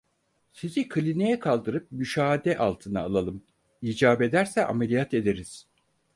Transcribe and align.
Sizi 0.51 0.87
kliniğe 0.89 1.39
kaldırıp 1.39 1.91
müşahede 1.91 2.57
altına 2.57 3.01
alalım, 3.01 3.43
icap 3.81 4.21
ederse 4.21 4.65
ameliyat 4.65 5.13
ederiz. 5.13 5.67